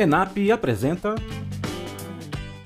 ENAP 0.00 0.50
apresenta 0.50 1.14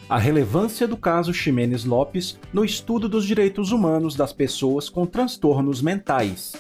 a 0.09 0.17
relevância 0.17 0.87
do 0.87 0.97
caso 0.97 1.35
Ximenes 1.35 1.85
Lopes 1.85 2.39
no 2.53 2.65
estudo 2.65 3.09
dos 3.09 3.27
direitos 3.27 3.73
humanos 3.73 4.15
das 4.15 4.33
pessoas 4.33 4.89
com 4.89 5.05
transtornos 5.05 5.83
mentais. 5.83 6.53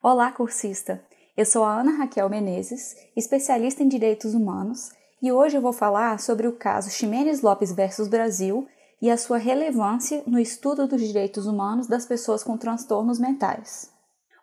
Olá, 0.00 0.30
cursista! 0.30 1.02
Eu 1.36 1.44
sou 1.44 1.64
a 1.64 1.80
Ana 1.80 1.98
Raquel 1.98 2.28
Menezes, 2.28 2.94
especialista 3.16 3.82
em 3.82 3.88
direitos 3.88 4.34
humanos, 4.34 4.92
e 5.20 5.32
hoje 5.32 5.56
eu 5.56 5.60
vou 5.60 5.72
falar 5.72 6.20
sobre 6.20 6.46
o 6.46 6.52
caso 6.52 6.90
Ximenes 6.90 7.42
Lopes 7.42 7.72
versus 7.72 8.06
Brasil 8.06 8.68
e 9.02 9.10
a 9.10 9.16
sua 9.16 9.38
relevância 9.38 10.22
no 10.28 10.38
estudo 10.38 10.86
dos 10.86 11.00
direitos 11.00 11.44
humanos 11.44 11.88
das 11.88 12.06
pessoas 12.06 12.44
com 12.44 12.56
transtornos 12.56 13.18
mentais. 13.18 13.97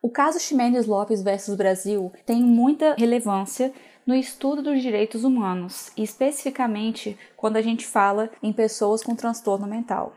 O 0.06 0.10
caso 0.12 0.40
Ximenes 0.40 0.86
Lopes 0.86 1.24
versus 1.24 1.56
Brasil 1.56 2.14
tem 2.28 2.44
muita 2.44 2.94
relevância 2.94 3.74
no 4.06 4.14
estudo 4.14 4.62
dos 4.62 4.80
direitos 4.80 5.24
humanos, 5.24 5.92
especificamente 5.98 7.18
quando 7.36 7.58
a 7.58 7.62
gente 7.64 7.88
fala 7.88 8.30
em 8.44 8.54
pessoas 8.54 9.02
com 9.02 9.16
transtorno 9.16 9.66
mental. 9.66 10.14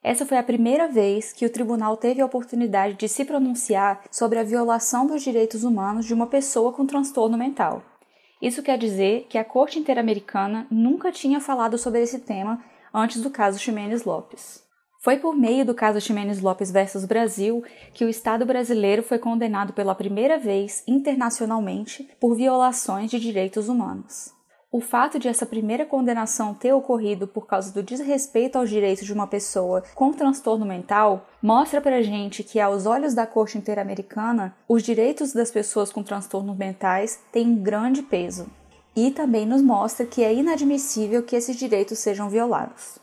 Essa 0.00 0.24
foi 0.24 0.38
a 0.38 0.44
primeira 0.44 0.86
vez 0.86 1.32
que 1.32 1.44
o 1.44 1.50
tribunal 1.50 1.96
teve 1.96 2.20
a 2.20 2.24
oportunidade 2.24 2.94
de 2.94 3.08
se 3.08 3.24
pronunciar 3.24 4.04
sobre 4.12 4.38
a 4.38 4.44
violação 4.44 5.08
dos 5.08 5.24
direitos 5.24 5.64
humanos 5.64 6.06
de 6.06 6.14
uma 6.14 6.28
pessoa 6.28 6.72
com 6.72 6.86
transtorno 6.86 7.36
mental. 7.36 7.82
Isso 8.40 8.62
quer 8.62 8.78
dizer 8.78 9.26
que 9.28 9.38
a 9.38 9.44
Corte 9.44 9.76
Interamericana 9.76 10.68
nunca 10.70 11.10
tinha 11.10 11.40
falado 11.40 11.76
sobre 11.76 12.00
esse 12.00 12.20
tema 12.20 12.62
antes 12.94 13.20
do 13.20 13.28
caso 13.28 13.58
Ximenes 13.58 14.04
Lopes. 14.04 14.62
Foi 15.02 15.16
por 15.16 15.34
meio 15.34 15.66
do 15.66 15.74
caso 15.74 16.00
Ximenes 16.00 16.40
Lopes 16.40 16.70
versus 16.70 17.04
Brasil 17.04 17.64
que 17.92 18.04
o 18.04 18.08
Estado 18.08 18.46
brasileiro 18.46 19.02
foi 19.02 19.18
condenado 19.18 19.72
pela 19.72 19.96
primeira 19.96 20.38
vez 20.38 20.84
internacionalmente 20.86 22.08
por 22.20 22.36
violações 22.36 23.10
de 23.10 23.18
direitos 23.18 23.68
humanos. 23.68 24.32
O 24.70 24.80
fato 24.80 25.18
de 25.18 25.26
essa 25.26 25.44
primeira 25.44 25.84
condenação 25.84 26.54
ter 26.54 26.72
ocorrido 26.72 27.26
por 27.26 27.48
causa 27.48 27.72
do 27.72 27.82
desrespeito 27.82 28.56
aos 28.56 28.70
direitos 28.70 29.04
de 29.04 29.12
uma 29.12 29.26
pessoa 29.26 29.82
com 29.92 30.12
transtorno 30.12 30.64
mental 30.64 31.26
mostra 31.42 31.80
pra 31.80 32.00
gente 32.00 32.44
que, 32.44 32.60
aos 32.60 32.86
olhos 32.86 33.12
da 33.12 33.26
Corte 33.26 33.58
Interamericana, 33.58 34.54
os 34.68 34.84
direitos 34.84 35.32
das 35.32 35.50
pessoas 35.50 35.90
com 35.90 36.04
transtornos 36.04 36.56
mentais 36.56 37.18
têm 37.32 37.48
um 37.48 37.56
grande 37.56 38.02
peso. 38.02 38.46
E 38.94 39.10
também 39.10 39.44
nos 39.44 39.62
mostra 39.62 40.06
que 40.06 40.22
é 40.22 40.32
inadmissível 40.32 41.24
que 41.24 41.34
esses 41.34 41.56
direitos 41.56 41.98
sejam 41.98 42.30
violados. 42.30 43.01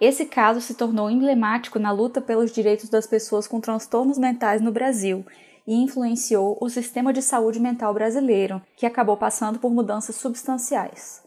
Esse 0.00 0.26
caso 0.26 0.60
se 0.60 0.74
tornou 0.74 1.10
emblemático 1.10 1.78
na 1.78 1.90
luta 1.90 2.20
pelos 2.20 2.52
direitos 2.52 2.90
das 2.90 3.06
pessoas 3.06 3.48
com 3.48 3.60
transtornos 3.60 4.18
mentais 4.18 4.60
no 4.60 4.70
Brasil 4.70 5.24
e 5.66 5.74
influenciou 5.74 6.58
o 6.60 6.68
sistema 6.68 7.12
de 7.12 7.22
saúde 7.22 7.58
mental 7.58 7.94
brasileiro, 7.94 8.60
que 8.76 8.84
acabou 8.84 9.16
passando 9.16 9.58
por 9.58 9.72
mudanças 9.72 10.16
substanciais. 10.16 11.22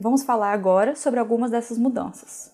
Vamos 0.00 0.22
falar 0.24 0.52
agora 0.52 0.96
sobre 0.96 1.20
algumas 1.20 1.50
dessas 1.50 1.76
mudanças. 1.76 2.50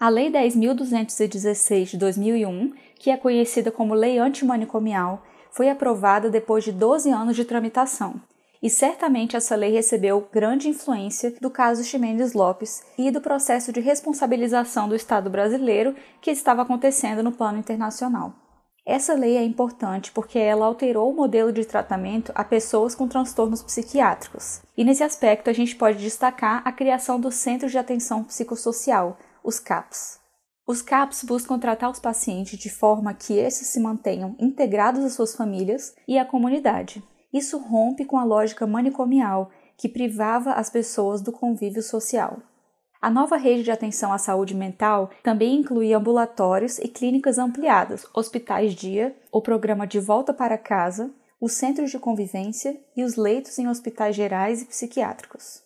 A 0.00 0.08
Lei 0.08 0.30
10.216 0.30 1.90
de 1.90 1.96
2001, 1.96 2.72
que 2.96 3.10
é 3.10 3.16
conhecida 3.16 3.70
como 3.70 3.94
Lei 3.94 4.18
Antimanicomial, 4.18 5.22
foi 5.52 5.70
aprovada 5.70 6.28
depois 6.28 6.64
de 6.64 6.72
12 6.72 7.10
anos 7.10 7.36
de 7.36 7.44
tramitação 7.44 8.20
e 8.64 8.70
certamente 8.70 9.36
essa 9.36 9.54
lei 9.54 9.72
recebeu 9.72 10.26
grande 10.32 10.70
influência 10.70 11.34
do 11.38 11.50
caso 11.50 11.84
Ximenes 11.84 12.32
Lopes 12.32 12.82
e 12.96 13.10
do 13.10 13.20
processo 13.20 13.70
de 13.70 13.78
responsabilização 13.78 14.88
do 14.88 14.96
Estado 14.96 15.28
brasileiro 15.28 15.94
que 16.22 16.30
estava 16.30 16.62
acontecendo 16.62 17.22
no 17.22 17.30
plano 17.30 17.58
internacional. 17.58 18.32
Essa 18.86 19.12
lei 19.12 19.36
é 19.36 19.44
importante 19.44 20.10
porque 20.12 20.38
ela 20.38 20.64
alterou 20.64 21.12
o 21.12 21.14
modelo 21.14 21.52
de 21.52 21.66
tratamento 21.66 22.32
a 22.34 22.42
pessoas 22.42 22.94
com 22.94 23.06
transtornos 23.06 23.62
psiquiátricos. 23.62 24.62
E 24.74 24.82
nesse 24.82 25.04
aspecto 25.04 25.50
a 25.50 25.52
gente 25.52 25.76
pode 25.76 25.98
destacar 25.98 26.62
a 26.64 26.72
criação 26.72 27.20
dos 27.20 27.34
Centros 27.34 27.70
de 27.70 27.76
Atenção 27.76 28.24
Psicossocial, 28.24 29.18
os 29.44 29.60
CAPS. 29.60 30.18
Os 30.66 30.80
CAPS 30.80 31.22
buscam 31.24 31.58
tratar 31.58 31.90
os 31.90 32.00
pacientes 32.00 32.58
de 32.58 32.70
forma 32.70 33.12
que 33.12 33.34
esses 33.34 33.68
se 33.68 33.78
mantenham 33.78 34.34
integrados 34.38 35.04
às 35.04 35.12
suas 35.12 35.36
famílias 35.36 35.94
e 36.08 36.18
à 36.18 36.24
comunidade. 36.24 37.02
Isso 37.34 37.58
rompe 37.58 38.04
com 38.04 38.16
a 38.16 38.22
lógica 38.22 38.64
manicomial 38.64 39.50
que 39.76 39.88
privava 39.88 40.52
as 40.52 40.70
pessoas 40.70 41.20
do 41.20 41.32
convívio 41.32 41.82
social. 41.82 42.38
A 43.02 43.10
nova 43.10 43.36
rede 43.36 43.64
de 43.64 43.72
atenção 43.72 44.12
à 44.12 44.18
saúde 44.18 44.54
mental 44.54 45.10
também 45.20 45.56
incluía 45.56 45.98
ambulatórios 45.98 46.78
e 46.78 46.86
clínicas 46.86 47.36
ampliadas, 47.36 48.06
hospitais-dia, 48.14 49.14
o 49.32 49.42
programa 49.42 49.84
de 49.84 49.98
volta 49.98 50.32
para 50.32 50.56
casa, 50.56 51.10
os 51.40 51.54
centros 51.54 51.90
de 51.90 51.98
convivência 51.98 52.80
e 52.96 53.02
os 53.02 53.16
leitos 53.16 53.58
em 53.58 53.68
hospitais 53.68 54.14
gerais 54.14 54.62
e 54.62 54.66
psiquiátricos. 54.66 55.60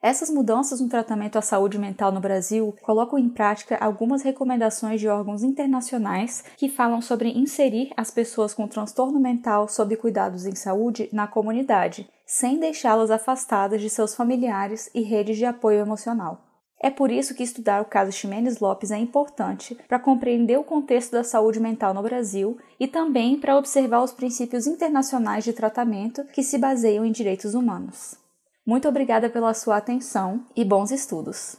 Essas 0.00 0.30
mudanças 0.30 0.80
no 0.80 0.88
tratamento 0.88 1.36
à 1.38 1.42
saúde 1.42 1.76
mental 1.76 2.12
no 2.12 2.20
Brasil 2.20 2.72
colocam 2.82 3.18
em 3.18 3.28
prática 3.28 3.76
algumas 3.78 4.22
recomendações 4.22 5.00
de 5.00 5.08
órgãos 5.08 5.42
internacionais 5.42 6.44
que 6.56 6.68
falam 6.68 7.02
sobre 7.02 7.30
inserir 7.30 7.90
as 7.96 8.08
pessoas 8.08 8.54
com 8.54 8.68
transtorno 8.68 9.18
mental 9.18 9.68
sob 9.68 9.96
cuidados 9.96 10.46
em 10.46 10.54
saúde 10.54 11.08
na 11.12 11.26
comunidade, 11.26 12.08
sem 12.24 12.60
deixá-las 12.60 13.10
afastadas 13.10 13.80
de 13.80 13.90
seus 13.90 14.14
familiares 14.14 14.88
e 14.94 15.02
redes 15.02 15.36
de 15.36 15.44
apoio 15.44 15.80
emocional. 15.80 16.44
É 16.80 16.90
por 16.90 17.10
isso 17.10 17.34
que 17.34 17.42
estudar 17.42 17.82
o 17.82 17.86
caso 17.86 18.12
Ximenes 18.12 18.60
Lopes 18.60 18.92
é 18.92 18.98
importante 18.98 19.76
para 19.88 19.98
compreender 19.98 20.60
o 20.60 20.64
contexto 20.64 21.10
da 21.10 21.24
saúde 21.24 21.58
mental 21.58 21.92
no 21.92 22.04
Brasil 22.04 22.56
e 22.78 22.86
também 22.86 23.36
para 23.36 23.56
observar 23.56 24.04
os 24.04 24.12
princípios 24.12 24.64
internacionais 24.64 25.42
de 25.42 25.52
tratamento 25.52 26.22
que 26.26 26.44
se 26.44 26.56
baseiam 26.56 27.04
em 27.04 27.10
direitos 27.10 27.52
humanos. 27.52 28.27
Muito 28.68 28.86
obrigada 28.86 29.30
pela 29.30 29.54
sua 29.54 29.78
atenção 29.78 30.44
e 30.54 30.62
bons 30.62 30.90
estudos! 30.90 31.56